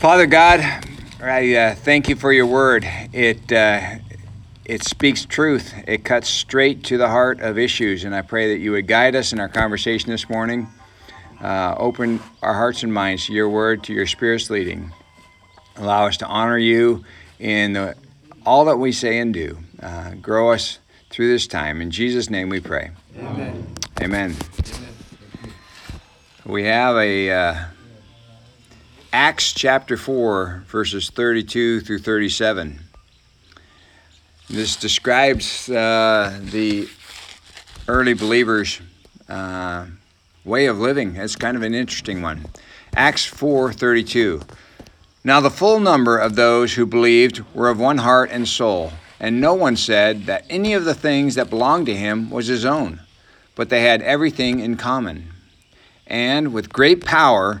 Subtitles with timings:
[0.00, 0.60] Father God,
[1.22, 2.88] I uh, thank you for your word.
[3.12, 3.96] It uh,
[4.64, 5.74] it speaks truth.
[5.86, 9.14] It cuts straight to the heart of issues, and I pray that you would guide
[9.14, 10.68] us in our conversation this morning.
[11.38, 14.90] Uh, open our hearts and minds to your word, to your spirit's leading.
[15.76, 17.04] Allow us to honor you
[17.38, 17.94] in the,
[18.46, 19.58] all that we say and do.
[19.82, 20.78] Uh, grow us
[21.10, 21.82] through this time.
[21.82, 22.92] In Jesus' name we pray.
[23.18, 23.74] Amen.
[24.00, 24.36] Amen.
[26.46, 27.64] We have a uh,
[29.12, 32.78] Acts chapter 4, verses 32 through 37.
[34.48, 36.88] This describes uh, the
[37.88, 38.80] early believers'
[39.28, 39.86] uh,
[40.44, 41.16] way of living.
[41.16, 42.46] It's kind of an interesting one.
[42.94, 44.44] Acts 4:32.
[45.24, 49.40] Now the full number of those who believed were of one heart and soul, and
[49.40, 53.00] no one said that any of the things that belonged to him was his own,
[53.56, 55.30] but they had everything in common.
[56.06, 57.60] And with great power,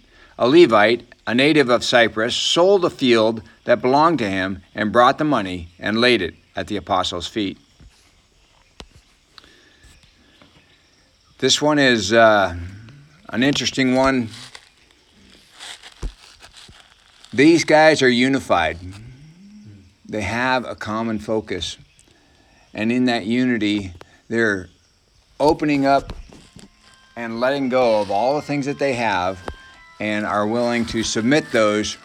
[0.41, 5.19] a Levite, a native of Cyprus, sold a field that belonged to him and brought
[5.19, 7.59] the money and laid it at the apostles' feet.
[11.37, 12.55] This one is uh,
[13.29, 14.29] an interesting one.
[17.31, 18.79] These guys are unified,
[20.09, 21.77] they have a common focus.
[22.73, 23.93] And in that unity,
[24.27, 24.69] they're
[25.39, 26.13] opening up
[27.15, 29.39] and letting go of all the things that they have
[30.01, 31.95] and are willing to submit those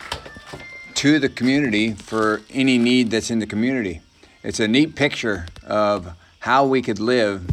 [0.93, 4.03] to the community for any need that's in the community.
[4.43, 7.49] It's a neat picture of how we could live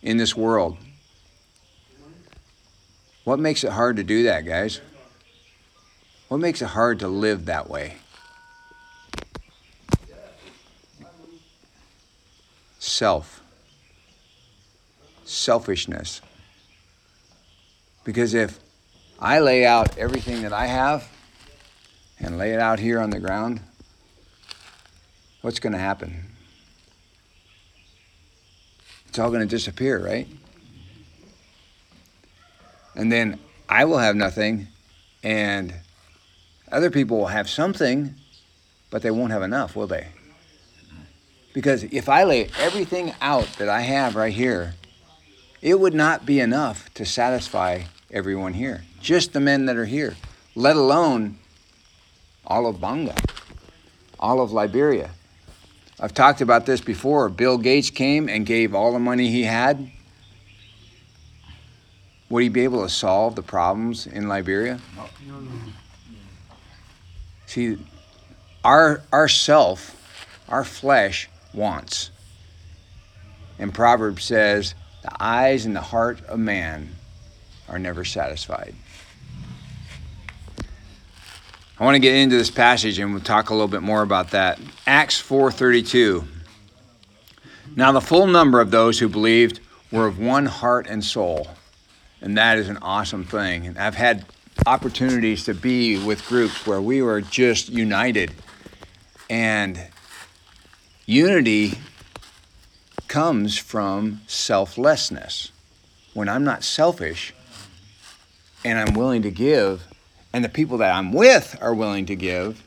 [0.00, 0.78] in this world.
[3.24, 4.80] What makes it hard to do that, guys?
[6.28, 7.96] What makes it hard to live that way?
[12.78, 13.42] Self.
[15.26, 16.22] Selfishness.
[18.04, 18.58] Because if
[19.18, 21.08] I lay out everything that I have
[22.18, 23.60] and lay it out here on the ground,
[25.40, 26.24] what's going to happen?
[29.08, 30.28] It's all going to disappear, right?
[32.94, 33.38] And then
[33.68, 34.68] I will have nothing,
[35.22, 35.74] and
[36.70, 38.14] other people will have something,
[38.90, 40.08] but they won't have enough, will they?
[41.54, 44.74] Because if I lay everything out that I have right here,
[45.62, 50.16] it would not be enough to satisfy everyone here, just the men that are here,
[50.56, 51.38] let alone
[52.44, 53.16] all of Gbarnga,
[54.18, 55.10] all of Liberia.
[56.00, 57.28] I've talked about this before.
[57.28, 59.92] Bill Gates came and gave all the money he had.
[62.30, 64.80] Would he be able to solve the problems in Liberia?
[67.46, 67.78] See,
[68.64, 69.94] our, our self,
[70.48, 72.10] our flesh wants.
[73.60, 76.88] And Proverbs says, the eyes and the heart of man
[77.68, 78.74] are never satisfied.
[81.78, 84.30] I want to get into this passage and we'll talk a little bit more about
[84.30, 84.58] that.
[84.86, 86.26] Acts 4:32.
[87.74, 89.60] Now the full number of those who believed
[89.92, 91.48] were of one heart and soul.
[92.22, 93.66] And that is an awesome thing.
[93.66, 94.24] And I've had
[94.66, 98.32] opportunities to be with groups where we were just united.
[99.28, 99.78] And
[101.04, 101.78] unity
[103.06, 105.52] comes from selflessness.
[106.14, 107.34] When I'm not selfish,
[108.64, 109.84] and I'm willing to give,
[110.36, 112.62] and the people that I'm with are willing to give,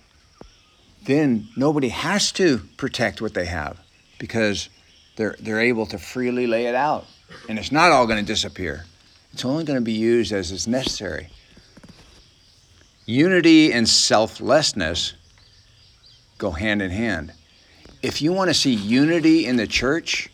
[1.04, 3.80] then nobody has to protect what they have
[4.18, 4.70] because
[5.18, 7.06] they're, they're able to freely lay it out.
[7.48, 8.86] And it's not all going to disappear,
[9.34, 11.30] it's only going to be used as is necessary.
[13.06, 15.14] Unity and selflessness
[16.40, 17.34] go hand in hand.
[18.02, 20.32] If you want to see unity in the church,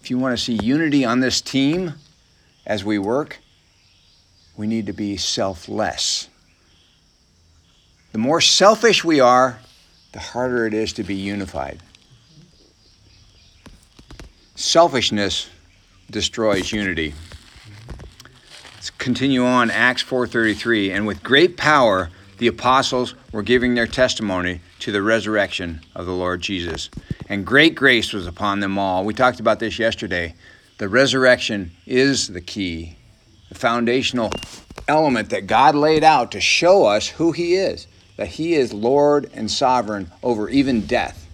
[0.00, 1.94] if you want to see unity on this team
[2.64, 3.38] as we work,
[4.56, 6.29] we need to be selfless.
[8.12, 9.60] The more selfish we are,
[10.12, 11.80] the harder it is to be unified.
[14.56, 15.48] Selfishness
[16.10, 17.14] destroys unity.
[18.74, 24.60] Let's continue on Acts 4:33 and with great power the apostles were giving their testimony
[24.80, 26.88] to the resurrection of the Lord Jesus.
[27.28, 29.04] And great grace was upon them all.
[29.04, 30.34] We talked about this yesterday.
[30.78, 32.96] The resurrection is the key
[33.50, 34.30] the foundational
[34.88, 37.86] element that God laid out to show us who He is.
[38.20, 41.26] That He is Lord and sovereign over even death.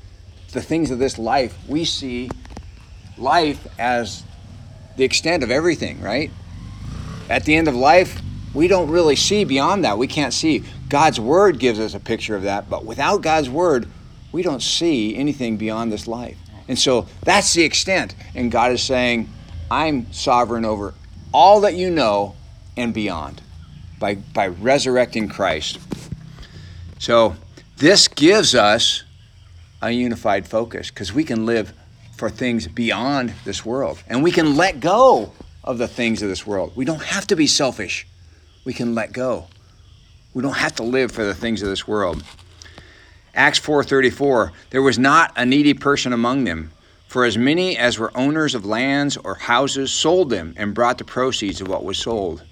[0.52, 2.30] The things of this life, we see
[3.18, 4.22] life as
[4.96, 6.30] the extent of everything, right?
[7.28, 8.22] At the end of life,
[8.54, 9.98] we don't really see beyond that.
[9.98, 10.62] We can't see.
[10.88, 13.88] God's Word gives us a picture of that, but without God's Word,
[14.30, 16.38] we don't see anything beyond this life.
[16.68, 18.14] And so that's the extent.
[18.36, 19.28] And God is saying,
[19.72, 20.94] I'm sovereign over
[21.34, 22.36] all that you know
[22.76, 23.42] and beyond
[23.98, 25.80] by, by resurrecting Christ.
[27.06, 27.36] So
[27.76, 29.04] this gives us
[29.80, 31.72] a unified focus because we can live
[32.16, 35.30] for things beyond this world and we can let go
[35.62, 36.72] of the things of this world.
[36.74, 38.08] We don't have to be selfish.
[38.64, 39.46] We can let go.
[40.34, 42.24] We don't have to live for the things of this world.
[43.36, 46.72] Acts 4:34 There was not a needy person among them
[47.06, 51.04] for as many as were owners of lands or houses sold them and brought the
[51.04, 52.42] proceeds of what was sold.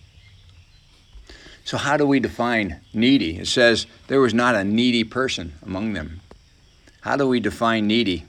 [1.65, 3.39] So, how do we define needy?
[3.39, 6.21] It says there was not a needy person among them.
[7.01, 8.27] How do we define needy?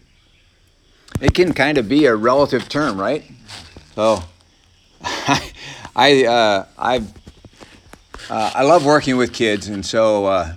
[1.20, 3.24] It can kind of be a relative term, right?
[3.94, 4.24] So,
[5.02, 6.98] I uh, I
[8.30, 10.56] uh, I love working with kids, and so uh,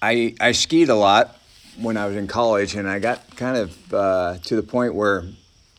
[0.00, 1.36] I I skied a lot
[1.78, 5.24] when I was in college, and I got kind of uh, to the point where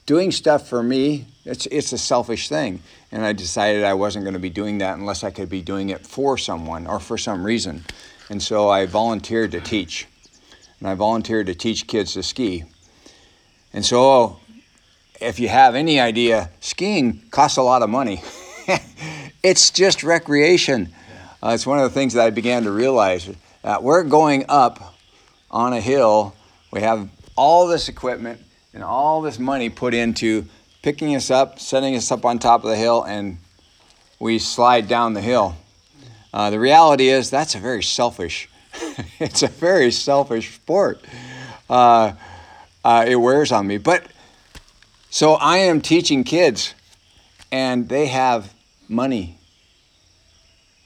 [0.07, 4.33] doing stuff for me it's it's a selfish thing, and I decided I wasn't going
[4.33, 7.45] to be doing that unless I could be doing it for someone or for some
[7.45, 7.85] reason,
[8.29, 10.07] and so I volunteered to teach,
[10.79, 12.65] and I volunteered to teach kids to ski,
[13.71, 14.39] and so
[15.21, 18.21] if you have any idea, skiing costs a lot of money.
[19.43, 20.93] it's just recreation.
[21.41, 23.29] Uh, it's one of the things that I began to realize.
[23.61, 24.95] that we're going up
[25.49, 26.35] on a hill.
[26.71, 28.41] We have all this equipment
[28.77, 30.45] and all this money put into
[30.83, 33.39] picking us up, setting us up on top of the hill, and
[34.19, 35.55] we slide down the hill.
[36.31, 38.47] Uh, the reality is that's a very selfish.
[39.19, 41.03] it's a very selfish sport.
[41.67, 42.11] Uh,
[42.85, 43.79] uh, it wears on me.
[43.79, 44.05] But
[45.09, 46.75] so I am teaching kids,
[47.51, 48.53] and they have
[48.87, 49.39] money.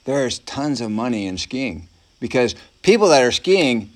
[0.05, 1.89] There's tons of money in skiing
[2.21, 3.89] because people that are skiing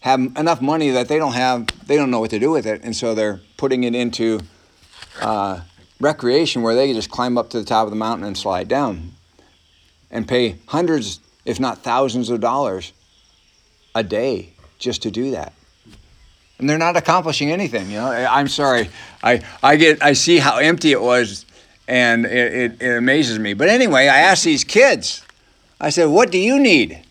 [0.00, 2.82] have enough money that they don't have, they don't know what to do with it,
[2.82, 4.40] and so they're putting it into
[5.20, 5.60] uh,
[6.00, 8.68] recreation where they can just climb up to the top of the mountain and slide
[8.68, 9.12] down
[10.10, 12.92] and pay hundreds, if not thousands of dollars
[13.94, 15.52] a day just to do that.
[16.58, 17.90] And they're not accomplishing anything.
[17.90, 18.90] You know, I'm sorry.
[19.22, 21.46] I, I get I see how empty it was,
[21.88, 23.54] and it, it, it amazes me.
[23.54, 25.24] But anyway, I asked these kids.
[25.80, 27.02] I said, "What do you need?"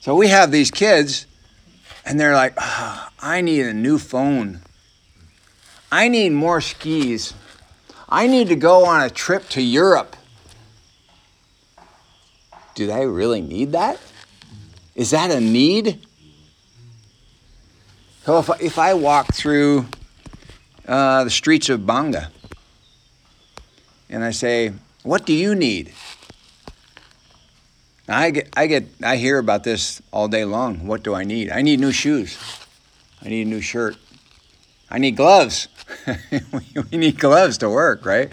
[0.00, 1.26] So we have these kids,
[2.08, 4.60] and they're like, oh, "I need a new phone."
[5.90, 7.32] I need more skis.
[8.08, 10.16] I need to go on a trip to Europe.
[12.74, 13.98] Do they really need that?
[14.94, 16.06] Is that a need?
[18.24, 19.86] So if, if I walk through
[20.86, 22.28] uh, the streets of Gbarnga
[24.10, 24.72] and I say,
[25.02, 25.92] What do you need?
[28.08, 30.86] I get, I get, I hear about this all day long.
[30.86, 31.50] What do I need?
[31.50, 32.38] I need new shoes.
[33.22, 33.96] I need a new shirt.
[34.90, 35.68] I need gloves.
[36.90, 38.30] we need gloves to work, right?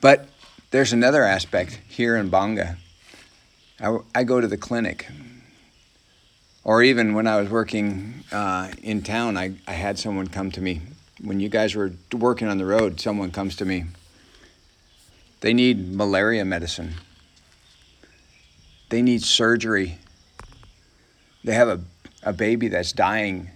[0.00, 0.28] But
[0.70, 2.76] there's another aspect here in Gbarnga.
[3.78, 5.06] I, I go to the clinic,
[6.64, 10.60] or even when I was working uh, in town, I, I had someone come to
[10.62, 10.80] me.
[11.22, 13.84] When you guys were working on the road, someone comes to me.
[15.42, 16.94] They need malaria medicine.
[18.88, 19.98] They need surgery.
[21.44, 21.80] They have a,
[22.22, 23.50] a baby that's dying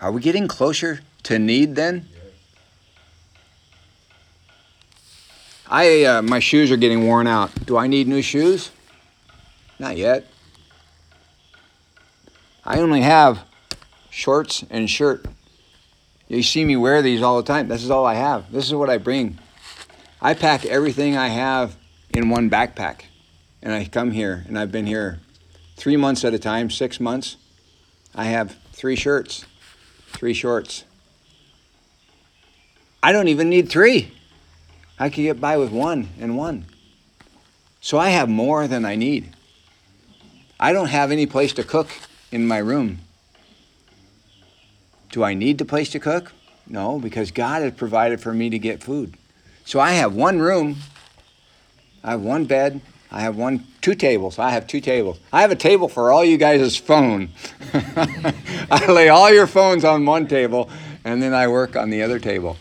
[0.00, 2.06] are we getting closer to need then?
[5.68, 7.66] I uh, my shoes are getting worn out.
[7.66, 8.70] Do I need new shoes?
[9.78, 10.26] Not yet.
[12.64, 13.44] I only have
[14.08, 15.26] shorts and shirt.
[16.28, 17.68] You see me wear these all the time.
[17.68, 18.50] This is all I have.
[18.50, 19.38] This is what I bring.
[20.22, 21.76] I pack everything I have
[22.10, 23.02] in one backpack.
[23.62, 25.20] And I come here, and I've been here
[25.76, 27.36] three months at a time, six months.
[28.14, 29.44] I have three shirts
[30.12, 30.84] three shorts.
[33.02, 34.12] I don't even need three.
[34.98, 36.66] I could get by with one and one.
[37.80, 39.34] So I have more than I need.
[40.58, 41.88] I don't have any place to cook
[42.30, 42.98] in my room.
[45.10, 46.32] Do I need the place to cook?
[46.66, 49.16] No, because God has provided for me to get food.
[49.70, 50.78] So I have one room,
[52.02, 54.36] I have one bed, I have one, two tables.
[54.36, 55.20] I have two tables.
[55.32, 57.28] I have a table for all you guys' phone.
[57.72, 60.68] I lay all your phones on one table,
[61.04, 62.56] and then I work on the other table.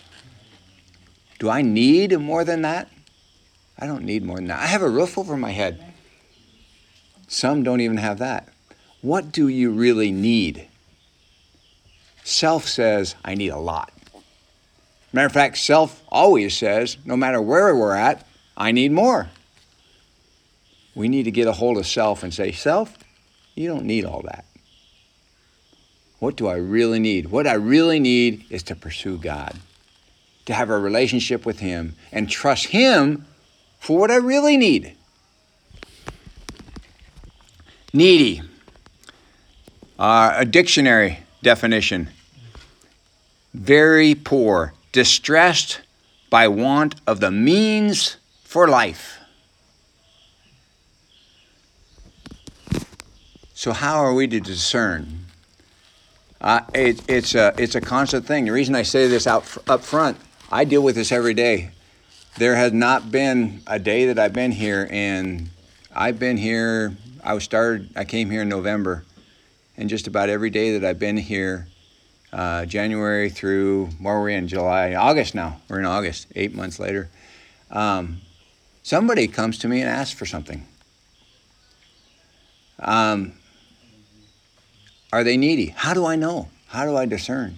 [1.40, 2.92] Do I need more than that?
[3.80, 4.60] I don't need more than that.
[4.60, 5.84] I have a roof over my head.
[7.28, 8.50] Some don't even have that.
[9.02, 10.68] What do you really need?
[12.24, 13.92] Self says, I need a lot.
[15.12, 19.30] Matter of fact, self always says, no matter where we're at, I need more.
[20.94, 22.98] We need to get a hold of self and say, Self,
[23.56, 24.46] you don't need all that.
[26.20, 27.32] What do I really need?
[27.32, 29.56] What I really need is to pursue God,
[30.46, 33.26] to have a relationship with Him, and trust Him
[33.80, 34.96] for what I really need.
[37.94, 38.42] Needy.
[39.98, 42.10] Uh, a dictionary definition
[43.54, 45.82] very poor, distressed
[46.30, 49.20] by want of the means for life.
[53.54, 55.26] So, how are we to discern?
[56.40, 58.46] Uh, it, it's, a, it's a constant thing.
[58.46, 60.18] The reason I say this out up front,
[60.50, 61.72] I deal with this every day.
[62.38, 65.50] There has not been a day that I've been here, and
[65.94, 66.96] I've been here.
[67.22, 67.90] I was started.
[67.98, 69.04] I came here in November,
[69.76, 71.68] and just about every day that I've been here,
[72.32, 75.60] uh, January through where we're in July, August now.
[75.68, 77.10] We're in August, eight months later.
[77.72, 78.22] Um,
[78.84, 80.66] somebody comes to me and asks for something.
[82.80, 83.34] Um,
[85.12, 85.68] are they needy?
[85.68, 86.50] How do I know?
[86.68, 87.58] How do I discern?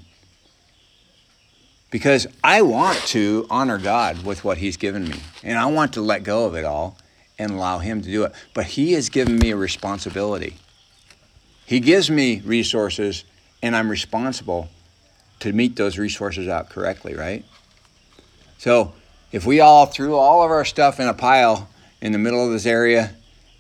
[1.89, 6.01] Because I want to honor God with what He's given me, and I want to
[6.01, 6.97] let go of it all
[7.37, 8.31] and allow Him to do it.
[8.53, 10.55] But He has given me a responsibility.
[11.65, 13.25] He gives me resources,
[13.61, 14.69] and I'm responsible
[15.39, 17.45] to meet those resources out correctly, right?
[18.57, 18.93] So
[19.31, 21.69] if we all threw all of our stuff in a pile
[22.01, 23.15] in the middle of this area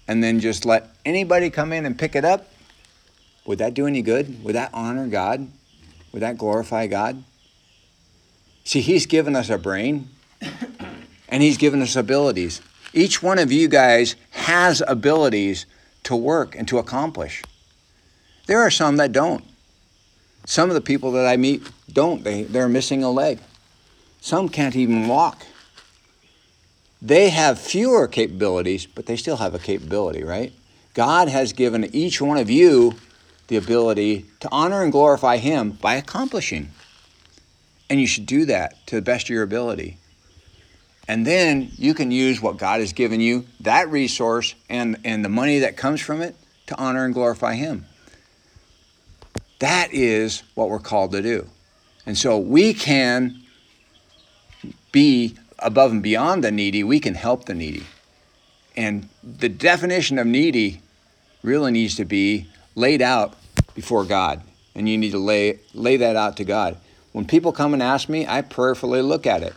[0.07, 2.47] and then just let anybody come in and pick it up,
[3.45, 4.43] would that do any good?
[4.43, 5.47] Would that honor God?
[6.11, 7.23] Would that glorify God?
[8.63, 10.09] See, He's given us a brain
[11.29, 12.61] and He's given us abilities.
[12.93, 15.65] Each one of you guys has abilities
[16.03, 17.41] to work and to accomplish.
[18.47, 19.43] There are some that don't.
[20.51, 22.25] Some of the people that I meet don't.
[22.25, 23.39] They, they're missing a leg.
[24.19, 25.45] Some can't even walk.
[27.01, 30.51] They have fewer capabilities, but they still have a capability, right?
[30.93, 32.95] God has given each one of you
[33.47, 36.71] the ability to honor and glorify Him by accomplishing.
[37.89, 39.99] And you should do that to the best of your ability.
[41.07, 45.29] And then you can use what God has given you, that resource, and, and the
[45.29, 46.35] money that comes from it
[46.67, 47.85] to honor and glorify Him.
[49.61, 51.47] That is what we're called to do.
[52.07, 53.43] And so we can
[54.91, 57.83] be above and beyond the needy, we can help the needy.
[58.75, 60.81] And the definition of needy
[61.43, 63.35] really needs to be laid out
[63.75, 64.41] before God.
[64.73, 66.77] And you need to lay, lay that out to God.
[67.11, 69.53] When people come and ask me, I prayerfully look at it.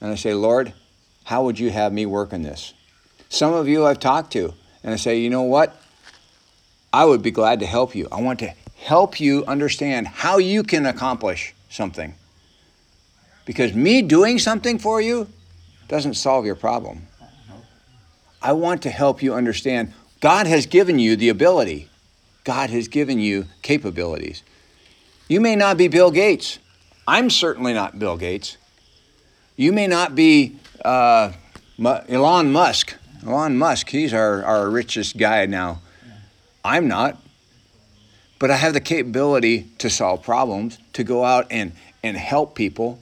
[0.00, 0.72] And I say, Lord,
[1.22, 2.74] how would you have me work in this?
[3.28, 5.80] Some of you I've talked to, and I say, you know what?
[6.92, 8.08] I would be glad to help you.
[8.10, 12.14] I want to help you understand how you can accomplish something.
[13.44, 15.28] Because me doing something for you
[15.88, 17.06] doesn't solve your problem.
[18.42, 21.88] I want to help you understand God has given you the ability,
[22.44, 24.42] God has given you capabilities.
[25.28, 26.58] You may not be Bill Gates.
[27.08, 28.56] I'm certainly not Bill Gates.
[29.56, 31.32] You may not be uh,
[31.78, 32.94] Elon Musk.
[33.26, 35.80] Elon Musk, he's our, our richest guy now.
[36.64, 37.20] I'm not.
[38.38, 42.98] But I have the capability to solve problems, to go out and, and help people.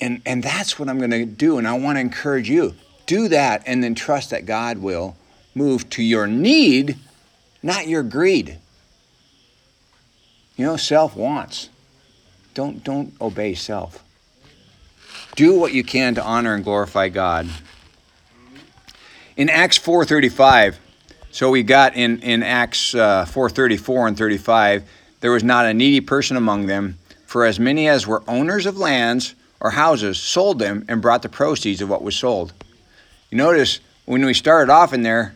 [0.00, 1.58] And, and that's what I'm going to do.
[1.58, 2.74] And I want to encourage you
[3.06, 5.16] do that and then trust that God will
[5.54, 6.98] move to your need,
[7.62, 8.58] not your greed.
[10.56, 11.68] You know, self wants.
[12.54, 14.02] Don't, don't obey self.
[15.36, 17.48] Do what you can to honor and glorify God.
[19.36, 20.76] In Acts 4:35,
[21.36, 24.84] so we got in in Acts uh, 4:34 and 35,
[25.20, 28.78] there was not a needy person among them, for as many as were owners of
[28.78, 32.54] lands or houses sold them and brought the proceeds of what was sold.
[33.30, 35.34] You notice when we started off in there,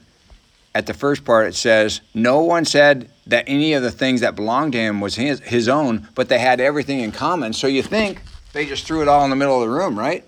[0.74, 4.34] at the first part it says, No one said that any of the things that
[4.34, 7.52] belonged to him was his, his own, but they had everything in common.
[7.52, 8.22] So you think
[8.54, 10.24] they just threw it all in the middle of the room, right?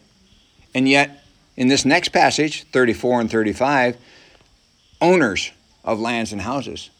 [0.75, 1.25] And yet,
[1.57, 3.97] in this next passage, 34 and 35,
[5.01, 5.51] owners
[5.85, 6.91] of lands and houses,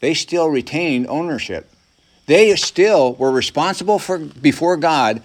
[0.00, 1.70] they still retained ownership.
[2.26, 5.22] They still were responsible for before God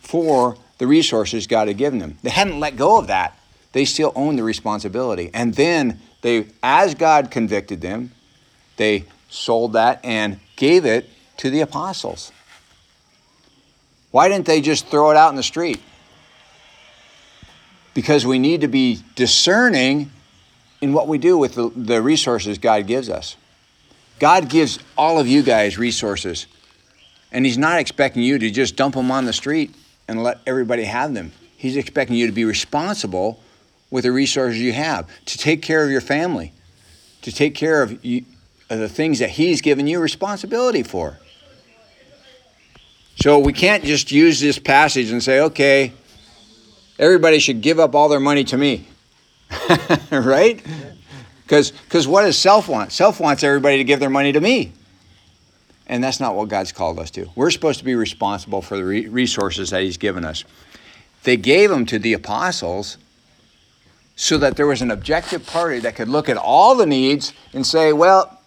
[0.00, 2.18] for the resources God had given them.
[2.22, 3.38] They hadn't let go of that.
[3.72, 5.30] They still owned the responsibility.
[5.32, 8.12] And then they, as God convicted them,
[8.76, 12.32] they sold that and gave it to the apostles.
[14.10, 15.80] Why didn't they just throw it out in the street?
[17.94, 20.10] because we need to be discerning
[20.80, 23.36] in what we do with the, the resources God gives us.
[24.18, 26.46] God gives all of you guys resources,
[27.32, 29.74] and He's not expecting you to just dump them on the street
[30.08, 31.32] and let everybody have them.
[31.56, 33.40] He's expecting you to be responsible
[33.90, 36.52] with the resources you have, to take care of your family,
[37.22, 38.24] to take care of, you,
[38.68, 41.18] of the things that He's given you responsibility for.
[43.16, 45.92] So we can't just use this passage and say, okay,
[46.98, 48.86] everybody should give up all their money to me.
[50.10, 50.64] right?
[51.42, 52.92] Because what does self want?
[52.92, 54.72] Self wants everybody to give their money to me.
[55.86, 57.28] And that's not what God's called us to.
[57.34, 60.44] We're supposed to be responsible for the re- resources that He's given us.
[61.24, 62.96] They gave them to the apostles
[64.14, 67.66] so that there was an objective party that could look at all the needs and
[67.66, 68.40] say, well,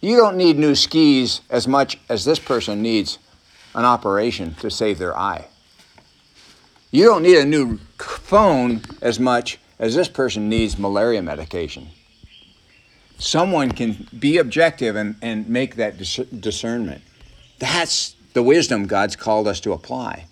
[0.00, 3.18] you don't need new skis as much as this person needs
[3.74, 5.46] an operation to save their eye.
[6.90, 11.88] You don't need a new phone as much as this person needs malaria medication.
[13.18, 17.02] Someone can be objective and, and make that dis- discernment.
[17.58, 20.26] That's the wisdom God's called us to apply.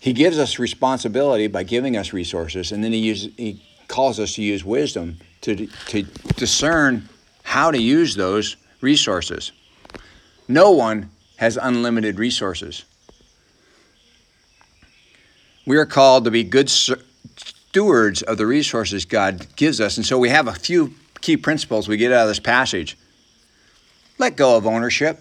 [0.00, 4.34] He gives us responsibility by giving us resources, and then he, uses, he calls us
[4.34, 6.02] to use wisdom to, to
[6.36, 7.08] discern
[7.42, 9.52] how to use those resources.
[10.48, 12.84] No one has unlimited resources.
[15.66, 16.70] We are called to be good
[17.74, 19.96] stewards of the resources God gives us.
[19.96, 22.96] And so we have a few key principles we get out of this passage.
[24.16, 25.18] Let go of ownership.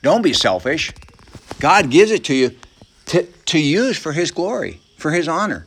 [0.00, 0.92] Don't be selfish.
[1.58, 2.56] God gives it to you
[3.06, 5.66] to, to use for His glory, for His honor.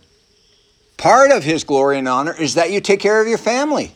[0.95, 3.91] Part of His glory and honor is that you take care of your family.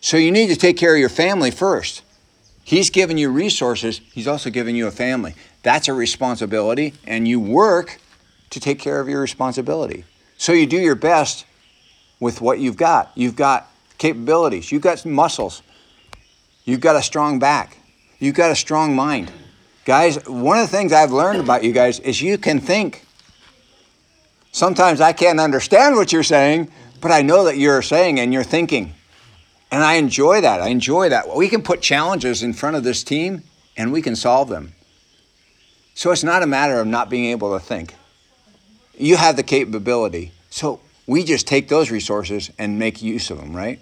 [0.00, 2.00] So you need to take care of your family first.
[2.62, 5.34] He's given you resources, He's also given you a family.
[5.62, 8.00] That's a responsibility, and you work
[8.54, 10.04] to take care of your responsibility.
[10.38, 11.44] So you do your best
[12.20, 13.12] with what you've got.
[13.14, 13.68] You've got
[13.98, 15.62] capabilities, you've got muscles,
[16.64, 17.78] you've got a strong back,
[18.18, 19.30] you've got a strong mind.
[19.84, 23.04] Guys, one of the things I've learned about you guys is you can think.
[24.50, 28.44] Sometimes I can't understand what you're saying, but I know that you're saying and you're
[28.44, 28.94] thinking.
[29.70, 30.62] And I enjoy that.
[30.62, 31.34] I enjoy that.
[31.34, 33.42] We can put challenges in front of this team
[33.76, 34.72] and we can solve them.
[35.94, 37.94] So it's not a matter of not being able to think.
[38.96, 40.32] You have the capability.
[40.50, 43.80] So we just take those resources and make use of them, right?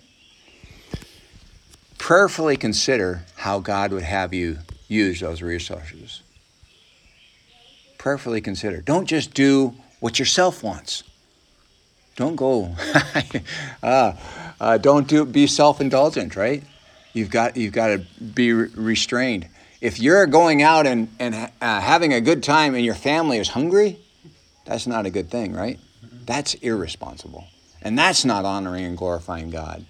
[1.98, 6.22] Prayerfully consider how God would have you use those resources.
[7.98, 8.81] Prayerfully consider.
[8.81, 11.05] Don't just do what yourself wants.
[12.16, 12.75] Don't go.
[13.83, 14.12] uh,
[14.61, 16.64] uh, don't do be self-indulgent, right?
[17.12, 19.48] You've got you've got to be re- restrained.
[19.81, 23.48] If you're going out and and uh, having a good time and your family is
[23.48, 23.98] hungry,
[24.64, 25.79] that's not a good thing, right?
[26.25, 27.46] That's irresponsible,
[27.81, 29.85] and that's not honoring and glorifying God.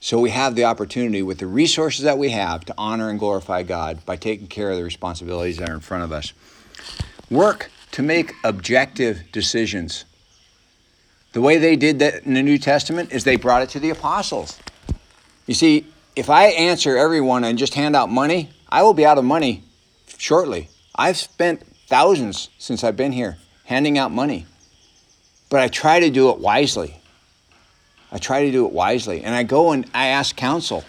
[0.00, 3.62] So we have the opportunity with the resources that we have to honor and glorify
[3.62, 6.32] God by taking care of the responsibilities that are in front of us.
[7.30, 10.06] Work to make objective decisions
[11.32, 13.90] the way they did that in the New Testament is they brought it to the
[13.90, 14.58] apostles.
[15.46, 19.18] You see, if I answer everyone and just hand out money, I will be out
[19.18, 19.62] of money
[20.18, 20.68] shortly.
[20.96, 23.38] I've spent thousands since I've been here
[23.70, 24.44] handing out money.
[25.48, 26.96] But I try to do it wisely.
[28.10, 29.22] I try to do it wisely.
[29.22, 30.82] And I go and I ask counsel.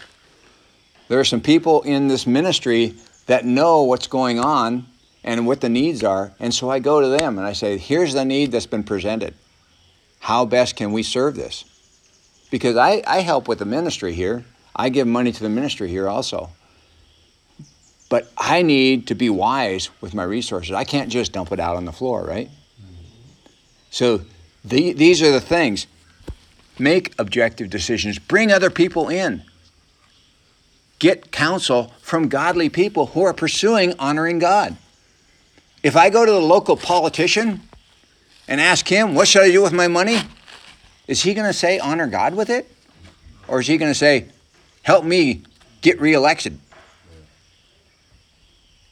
[1.08, 2.96] There are some people in this ministry
[3.28, 4.88] that know what's going on
[5.24, 6.34] and what the needs are.
[6.40, 9.36] And so I go to them and I say, here's the need that's been presented
[10.20, 11.66] how best can we serve this?
[12.50, 14.44] Because I, I help with the ministry here.
[14.76, 16.50] I give money to the ministry here also.
[18.10, 20.74] But I need to be wise with my resources.
[20.74, 22.50] I can't just dump it out on the floor, right?
[23.92, 24.22] So
[24.66, 25.86] the, these are the things.
[26.80, 28.18] Make objective decisions.
[28.18, 29.44] Bring other people in.
[30.98, 34.78] Get counsel from godly people who are pursuing honoring God.
[35.84, 37.62] If I go to the local politician
[38.48, 40.20] and ask him, What should I do with my money?
[41.08, 42.72] Is he going to say, Honor God with it?
[43.48, 44.28] Or is he going to say,
[44.84, 45.42] Help me
[45.82, 46.60] get reelected?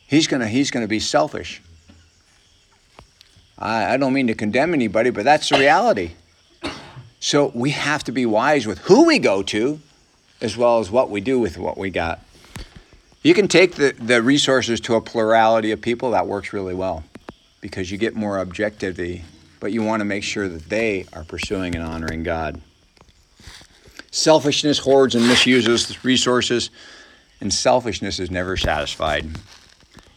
[0.08, 1.62] He's going to, he's going to be selfish.
[3.60, 6.12] I, I don't mean to condemn anybody, but that's the reality.
[7.20, 9.80] So we have to be wise with who we go to
[10.42, 12.22] as well as what we do with what we got.
[13.22, 17.04] You can take the, the resources to a plurality of people, that works really well
[17.60, 19.24] because you get more objectivity
[19.60, 22.62] but you want to make sure that they are pursuing and honoring God.
[24.12, 26.70] Selfishness hoards and misuses resources,
[27.42, 29.28] and selfishness is never satisfied.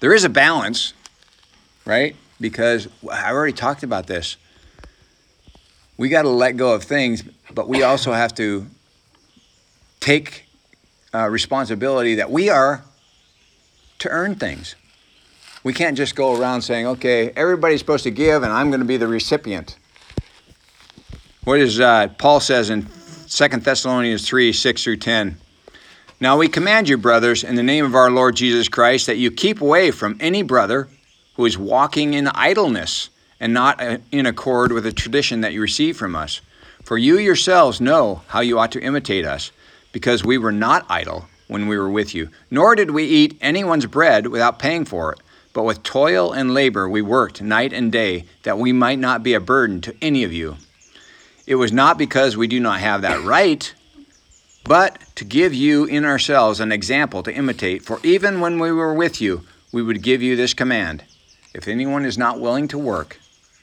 [0.01, 0.95] There is a balance,
[1.85, 2.17] right?
[2.43, 4.37] Because I already talked about this.
[5.97, 7.23] we got to let go of things,
[7.55, 8.67] but we also have to
[10.01, 10.47] take
[11.15, 12.83] uh, responsibility that we are
[14.01, 14.75] to earn things.
[15.63, 18.87] We can't just go around saying, okay, everybody's supposed to give and I'm going to
[18.87, 19.79] be the recipient.
[21.45, 22.87] What is uh, Paul says in
[23.29, 25.37] 2 Thessalonians 3 6 through 10?
[26.21, 29.31] Now we command you, brothers, in the name of our Lord Jesus Christ, that you
[29.31, 30.89] keep away from any brother
[31.35, 33.09] who is walking in idleness
[33.41, 36.41] and not uh, in accord with the tradition that you received from us.
[36.85, 39.51] For you yourselves know how you ought to imitate us,
[39.93, 43.87] because we were not idle when we were with you, nor did we eat anyone's
[43.87, 45.21] bread without paying for it.
[45.53, 49.35] But with toil and labor we worked night and day, that we might not be
[49.35, 50.57] a burden to any of you.
[51.47, 53.75] It was not because we do not have that right,
[54.65, 57.83] but to give you in ourselves an example to imitate.
[57.83, 59.43] For even when we were with you,
[59.73, 61.05] we would give you this command
[61.55, 63.19] If anyone is not willing to work,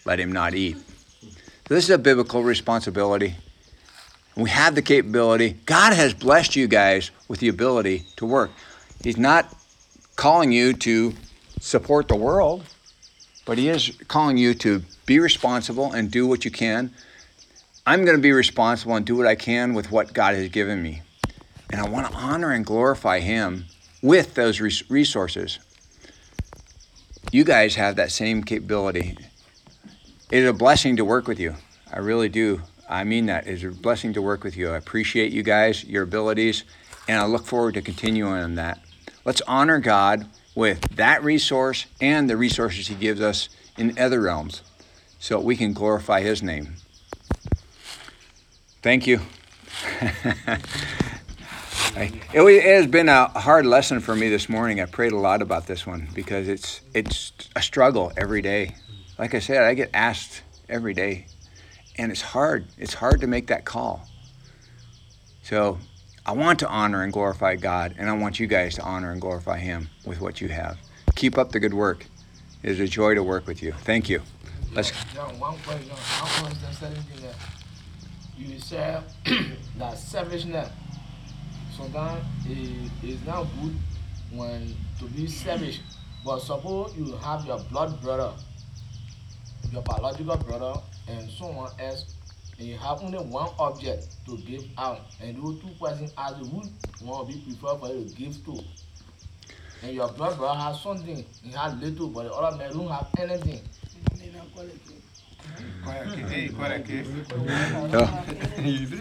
[0.05, 0.77] let him not eat.
[1.65, 3.35] This is a biblical responsibility.
[4.35, 5.57] We have the capability.
[5.65, 8.51] God has blessed you guys with the ability to work.
[9.03, 9.53] He's not
[10.15, 11.13] calling you to
[11.59, 12.63] support the world,
[13.45, 16.91] but He is calling you to be responsible and do what you can.
[17.85, 20.81] I'm going to be responsible and do what I can with what God has given
[20.81, 21.01] me.
[21.71, 23.65] And I want to honor and glorify Him
[24.01, 25.59] with those resources.
[27.31, 29.15] You guys have that same capability.
[30.31, 31.53] It is a blessing to work with you.
[31.93, 32.63] I really do.
[32.89, 33.45] I mean that.
[33.45, 34.71] It's a blessing to work with you.
[34.71, 36.63] I appreciate you guys, your abilities,
[37.07, 38.79] and I look forward to continuing on that.
[39.25, 44.63] Let's honor God with that resource and the resources He gives us in other realms
[45.19, 46.77] so we can glorify His name.
[48.81, 49.21] Thank you.
[51.99, 54.79] it has been a hard lesson for me this morning.
[54.79, 58.75] I prayed a lot about this one because it's it's a struggle every day.
[59.17, 61.25] Like I said, I get asked every day,
[61.97, 62.67] and it's hard.
[62.77, 64.07] It's hard to make that call.
[65.43, 65.77] So
[66.25, 69.19] I want to honor and glorify God, and I want you guys to honor and
[69.19, 70.77] glorify Him with what you have.
[71.15, 72.05] Keep up the good work.
[72.63, 73.73] It is a joy to work with you.
[73.73, 74.21] Thank you.
[74.71, 74.91] Let's.
[75.13, 75.89] John, one question.
[76.79, 77.35] That
[78.37, 79.03] you said
[79.77, 80.71] that
[81.79, 83.75] sometimes it is not good
[84.31, 85.79] when to be selfish.
[86.25, 88.33] But suppose you have your blood brother,
[89.71, 90.73] your biological brother,
[91.07, 92.15] and someone else,
[92.57, 96.39] and you have only one object to give out, and those two persons are the
[96.45, 96.61] who
[97.05, 98.59] want to be preferred for you to give to.
[99.81, 103.07] And your blood brother has something, he has little, but the other man don't have
[103.17, 103.61] anything.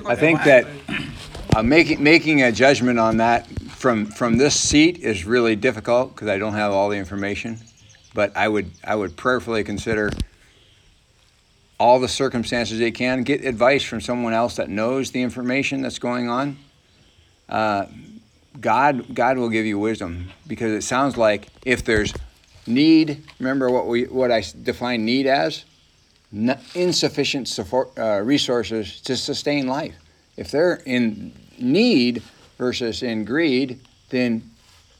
[0.06, 0.66] I think that
[1.54, 6.28] uh, making making a judgment on that from from this seat is really difficult because
[6.28, 7.58] I don't have all the information.
[8.14, 10.10] But I would I would prayerfully consider
[11.78, 13.22] all the circumstances they can.
[13.22, 16.56] Get advice from someone else that knows the information that's going on.
[17.48, 17.86] Uh,
[18.60, 22.12] God God will give you wisdom because it sounds like if there's
[22.66, 25.64] need, remember what we what I define need as
[26.74, 29.94] insufficient support, uh, resources to sustain life.
[30.38, 32.22] If they're in need
[32.58, 34.48] versus in greed, then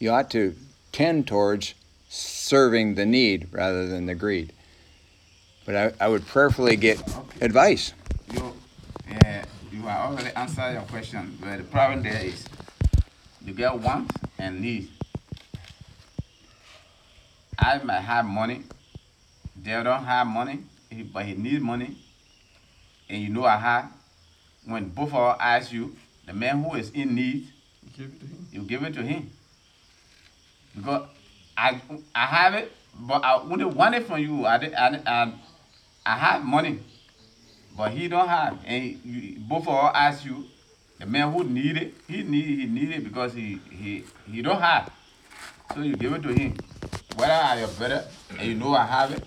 [0.00, 0.56] you ought to
[0.90, 1.74] tend towards
[2.08, 4.52] serving the need rather than the greed.
[5.64, 7.46] But I, I would prayerfully get okay.
[7.46, 7.92] advice.
[8.32, 8.52] You,
[9.12, 12.44] uh, you are already answered your question, but the problem there is
[13.44, 14.88] you get want and need.
[17.56, 18.64] I might have money,
[19.62, 20.64] they don't have money,
[21.12, 21.96] but he needs money,
[23.08, 23.92] and you know I have,
[24.68, 27.48] when both of us ask you, the man who is in need,
[27.96, 28.46] you give it to him.
[28.52, 29.30] You give it to him.
[30.76, 31.08] Because
[31.56, 31.80] I
[32.14, 34.44] I have it, but I only want it from you.
[34.44, 35.32] I, I, I,
[36.04, 36.80] I have money,
[37.76, 38.58] but he don't have.
[38.66, 40.44] And you, both of us ask you,
[40.98, 44.60] the man who need it, he need he need it because he he he don't
[44.60, 44.92] have.
[45.74, 46.56] So you give it to him.
[47.16, 49.24] Whether I your brother and you know I have it,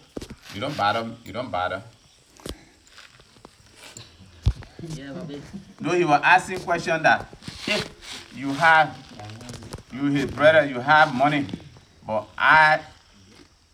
[0.54, 1.10] you don't bother.
[1.26, 1.82] You don't bother.
[4.90, 5.14] Yeah,
[5.80, 7.28] no, he was asking question that
[7.68, 7.88] if
[8.36, 8.98] you have,
[9.94, 11.46] you his brother, you have money,
[12.06, 12.82] but I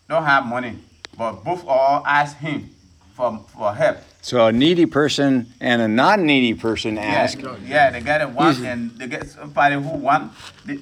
[0.09, 0.77] don't have money,
[1.17, 2.69] but both all ask him
[3.13, 3.97] for for help.
[4.21, 7.41] So a needy person and a non-needy person ask.
[7.41, 10.33] Yeah, yeah they get it one, and they get somebody who want.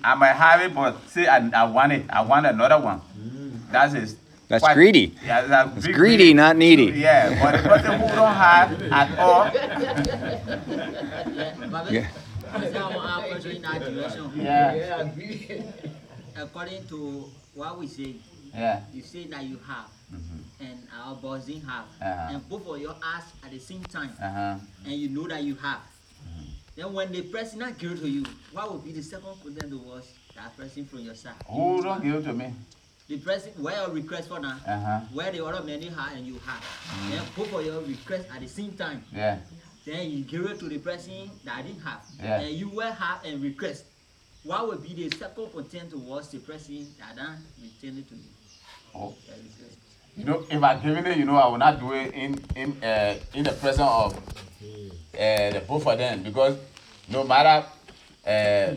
[0.03, 2.05] I might have it, but see, I, I want it.
[2.09, 3.01] I want another one.
[3.71, 4.15] That's his
[4.47, 5.15] that's quite, greedy.
[5.25, 6.86] Yeah, that's greedy, greedy, not needy.
[6.97, 9.49] Yeah, but the person who don't have at all.
[14.36, 14.73] yeah.
[14.75, 15.62] yeah.
[16.38, 18.15] According to what we say,
[18.53, 18.81] yeah.
[18.93, 19.89] you say that you have.
[20.05, 20.65] Mm -hmm.
[20.69, 22.29] and our boss didn't have, Uh-huh.
[22.29, 24.62] and both of you ask at the same time, Uh-huh.
[24.86, 25.81] and you know that you have.
[26.75, 30.08] Then when the person not give to you, what will be the second content towards
[30.36, 31.36] that person from your side?
[31.47, 32.53] Who don't give to me?
[33.07, 34.99] The person where your request for now, Uh-huh.
[35.13, 36.63] where the other many have and you have.
[37.11, 39.03] Then both of you request at the same time.
[39.13, 39.37] Yeah.
[39.85, 42.01] Then you give it to the person that didn't have.
[42.21, 42.39] Yeah.
[42.41, 43.85] And you will have and request.
[44.43, 48.21] What will be the second content towards the person that don't return it to you?
[48.95, 49.13] Oh.
[50.17, 52.83] You know, if I given it, you know, I will not do it in in
[52.83, 56.57] uh, in the presence of uh, the both of them because
[57.09, 57.67] no matter
[58.25, 58.73] uh,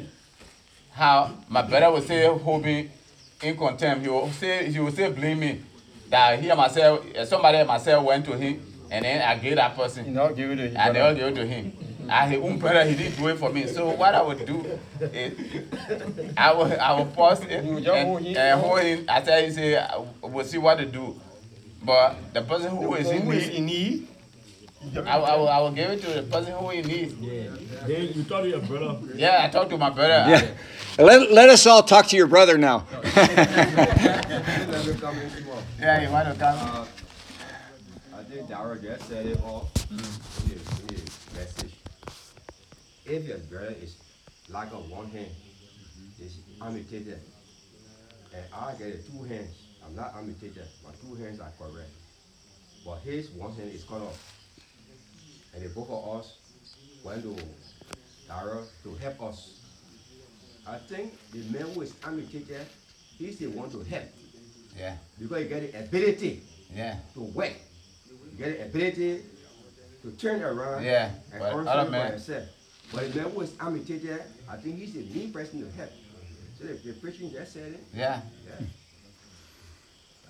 [0.92, 2.90] how my brother will say hold me
[3.42, 5.60] in contempt, he will say he will say blame me
[6.10, 9.56] that he and myself uh, somebody and myself went to him and then I gave
[9.56, 10.06] that person.
[10.06, 10.76] You know, give it to him.
[10.78, 11.72] I never gave it to him.
[12.10, 13.66] And his own brother, he didn't do it for me.
[13.66, 14.64] So what I would do
[15.02, 15.38] is,
[16.38, 18.34] I will, I will pause it You and, him.
[18.36, 19.04] and hold him.
[19.10, 19.86] I tell you, say,
[20.22, 21.20] we'll see what to do.
[21.84, 24.08] But the person who is in need, in need?
[25.06, 27.10] I, will- I, will, I will give it to the person who in need.
[27.86, 28.96] Then you talk to your brother.
[29.14, 30.24] Yeah, I talked to my brother.
[30.30, 30.46] Yeah.
[30.98, 32.84] Let, let us all talk to your brother now.
[35.78, 36.58] Yeah, you to come?
[36.58, 36.86] Uh,
[38.16, 39.70] I think Daryl just said it all
[40.48, 41.72] his message.
[43.06, 43.96] If your brother is
[44.48, 45.30] like a one hand,
[46.20, 47.20] is amputated,
[48.34, 49.54] and I get it two hands,
[49.86, 51.90] I'm not amputated, my two hands are correct.
[52.84, 54.18] But his one hand is cut off.
[55.54, 56.38] And the both of us
[57.04, 57.36] went to
[58.28, 59.57] Daryl to help us.
[60.68, 62.66] I think the man who is amputated,
[63.16, 64.04] he's the one to help
[64.78, 66.42] Yeah, because you get the ability
[66.74, 67.52] yeah, to work.
[68.32, 69.22] You get the ability
[70.02, 71.10] to turn around yeah.
[71.32, 72.44] and But earn other something for man, yourself.
[72.92, 75.90] But the man who is amputated, I think he's the main person to help.
[76.58, 77.84] So the, the preaching just said it.
[77.94, 78.20] yeah.
[78.46, 78.66] Yeah.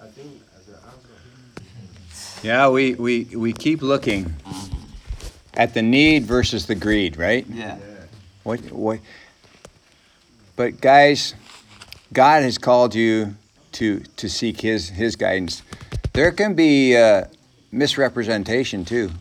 [0.00, 2.46] I think as an answer.
[2.46, 4.32] Yeah, we, we, we keep looking
[5.54, 7.44] at the need versus the greed, right?
[7.48, 7.76] Yeah.
[7.76, 8.04] Yeah.
[8.44, 9.00] What, what,
[10.58, 11.36] but guys,
[12.12, 13.36] God has called you
[13.70, 15.62] to, to seek His, His guidance.
[16.14, 17.26] There can be uh,
[17.70, 19.12] misrepresentation too.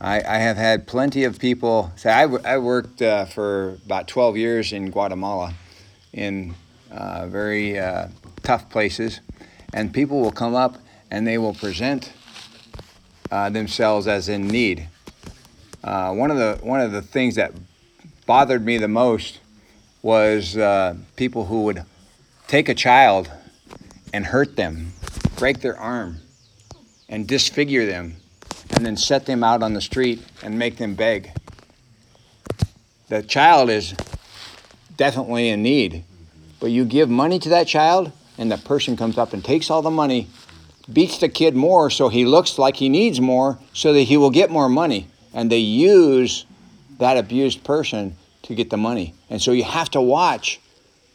[0.00, 4.38] I, I have had plenty of people say, I, I worked uh, for about 12
[4.38, 5.52] years in Guatemala
[6.14, 6.54] in
[6.90, 8.08] uh, very uh,
[8.42, 9.20] tough places,
[9.74, 10.78] and people will come up
[11.10, 12.14] and they will present
[13.30, 14.88] uh, themselves as in need.
[15.84, 17.52] Uh, one of the one of the things that
[18.24, 19.38] bothered me the most
[20.02, 21.84] was uh, people who would
[22.48, 23.30] take a child
[24.12, 24.92] and hurt them,
[25.36, 26.18] break their arm,
[27.08, 28.16] and disfigure them,
[28.70, 31.30] and then set them out on the street and make them beg.
[33.08, 33.94] The child is
[34.96, 36.04] definitely in need,
[36.58, 39.82] but you give money to that child, and the person comes up and takes all
[39.82, 40.28] the money,
[40.92, 44.30] beats the kid more so he looks like he needs more so that he will
[44.30, 45.06] get more money.
[45.32, 46.44] And they use
[46.98, 49.14] that abused person to get the money.
[49.30, 50.60] And so you have to watch.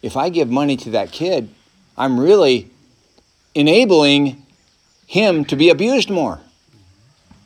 [0.01, 1.49] If I give money to that kid,
[1.97, 2.69] I'm really
[3.55, 4.45] enabling
[5.05, 6.39] him to be abused more.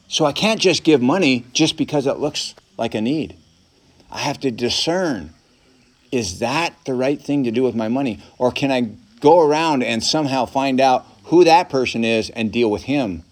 [0.07, 3.37] So I can't just give money just because it looks like a need.
[4.11, 5.33] I have to discern
[6.11, 8.19] is that the right thing to do with my money?
[8.37, 8.91] Or can I
[9.21, 13.23] go around and somehow find out who that person is and deal with him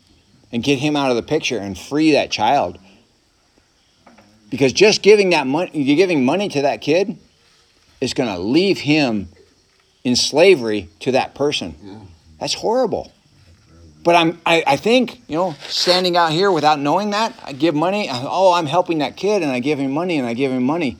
[0.51, 2.79] and get him out of the picture and free that child?
[4.49, 7.17] Because just giving that money, you're giving money to that kid
[8.01, 9.29] is going to leave him
[10.03, 12.07] in slavery to that person.
[12.39, 13.11] That's horrible.
[14.03, 17.75] But I'm, I, I think, you know, standing out here without knowing that, I give
[17.75, 18.09] money.
[18.09, 20.63] I- Oh, I'm helping that kid, and I give him money, and I give him
[20.63, 20.97] money.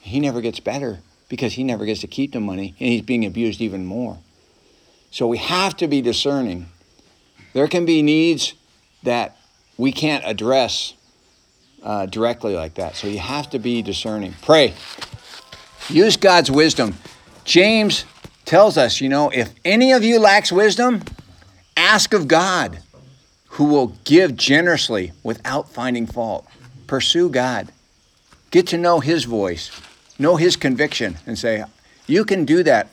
[0.00, 3.26] He never gets better because he never gets to keep the money, and he's being
[3.26, 4.18] abused even more.
[5.10, 6.66] So we have to be discerning.
[7.52, 8.54] There can be needs
[9.02, 9.36] that
[9.76, 10.94] we can't address
[11.82, 12.96] uh, directly like that.
[12.96, 14.34] So you have to be discerning.
[14.42, 14.74] Pray.
[15.88, 16.94] Use God's wisdom.
[17.44, 18.04] James
[18.44, 21.02] tells us, you know, if any of you lacks wisdom,
[21.76, 22.80] ask of God,
[23.52, 26.46] who will give generously without finding fault.
[26.86, 27.68] Pursue God.
[28.50, 29.70] Get to know His voice,
[30.18, 31.64] know His conviction, and say,
[32.06, 32.88] you can do that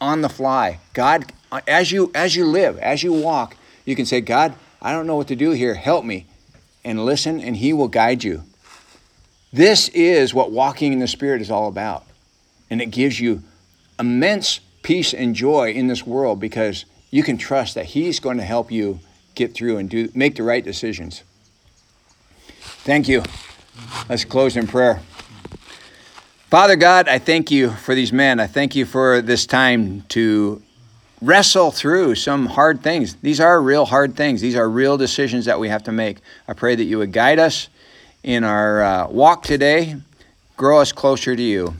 [0.00, 0.78] on the fly.
[0.92, 1.32] God,
[1.66, 5.16] as you as you live, as you walk, you can say, God, I don't know
[5.16, 5.74] what to do here.
[5.74, 6.26] Help me.
[6.84, 8.44] And listen, and He will guide you.
[9.52, 12.04] This is what walking in the Spirit is all about.
[12.70, 13.42] And it gives you
[13.98, 18.44] immense peace and joy in this world because you can trust that He's going to
[18.44, 19.00] help you
[19.34, 21.22] get through and do make the right decisions.
[22.60, 23.22] Thank you.
[24.08, 25.00] Let's close in prayer.
[26.48, 28.40] Father God, I thank you for these men.
[28.40, 30.62] I thank you for this time to
[31.22, 33.14] wrestle through some hard things.
[33.16, 34.40] These are real hard things.
[34.40, 36.18] These are real decisions that we have to make.
[36.48, 37.68] I pray that you would guide us
[38.22, 39.96] in our uh, walk today,
[40.56, 41.74] grow us closer to you.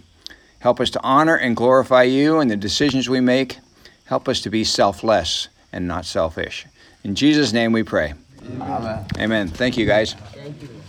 [0.61, 3.59] Help us to honor and glorify you in the decisions we make.
[4.05, 6.66] Help us to be selfless and not selfish.
[7.05, 8.12] In Jesus' name we pray.
[8.61, 9.07] Amen.
[9.18, 9.48] Amen.
[9.48, 10.14] Thank you, guys.
[10.14, 10.79] Thank you.